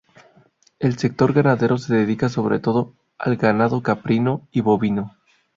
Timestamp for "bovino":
4.61-5.15